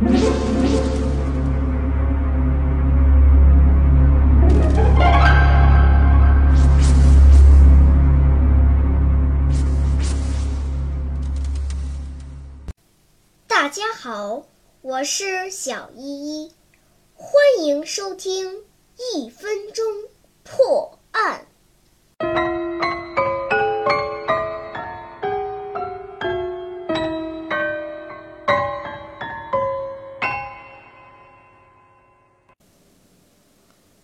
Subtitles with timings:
[0.00, 0.08] 大
[13.68, 14.44] 家好，
[14.80, 16.52] 我是小依依，
[17.14, 18.64] 欢迎收听
[19.14, 19.84] 一分钟
[20.42, 20.99] 破。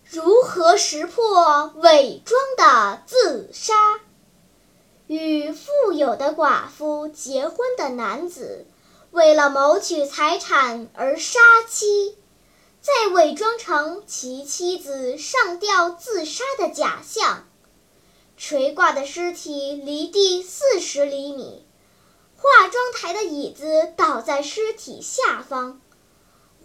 [0.09, 3.73] 如何识破伪装的自杀？
[5.07, 8.65] 与富有的寡妇结婚的男子，
[9.11, 12.17] 为了谋取财产而杀妻，
[12.79, 17.45] 再伪装成其妻子上吊自杀的假象。
[18.37, 21.65] 垂挂的尸体离地四十厘米，
[22.37, 25.81] 化妆台的椅子倒在尸体下方。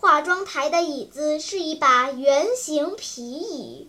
[0.02, 3.88] 化妆台的椅子是一把圆形皮椅，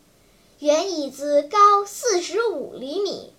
[0.59, 3.33] 圆椅子高四十五厘米。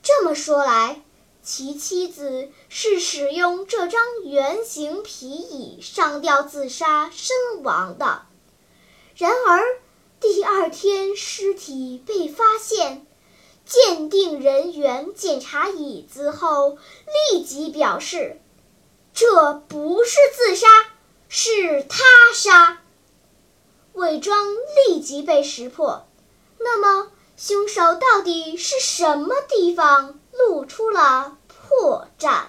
[0.00, 1.02] 这么说来，
[1.42, 8.22] 其妻子是使用这张圆形皮椅上吊自杀身亡的。
[9.16, 9.64] 然而，
[10.20, 13.08] 第二天尸体被发现，
[13.66, 16.78] 鉴定人员检查椅子后
[17.32, 18.40] 立即表示，
[19.12, 20.68] 这不是自杀。
[21.30, 21.98] 是他
[22.34, 22.78] 杀，
[23.92, 24.46] 伪装
[24.86, 26.08] 立即被识破。
[26.58, 32.44] 那么，凶手到底是什么地方露出了破绽？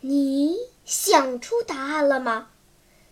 [0.00, 2.48] 你想出答案了吗？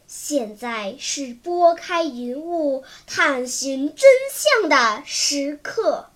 [0.06, 6.10] 现在是拨开云雾探寻真相的时刻。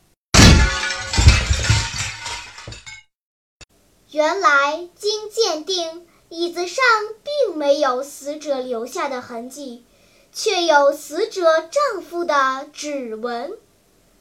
[4.11, 6.83] 原来，经鉴定，椅子上
[7.23, 9.85] 并没有死者留下的痕迹，
[10.33, 13.59] 却有死者丈夫的指纹，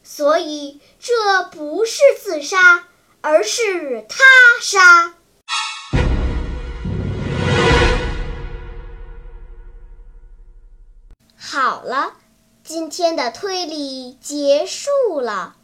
[0.03, 2.89] 所以这不是自杀，
[3.21, 4.25] 而是他
[4.59, 5.13] 杀。
[11.37, 12.17] 好了，
[12.61, 15.55] 今天的推理结束了，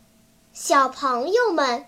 [0.54, 1.88] 小朋友们。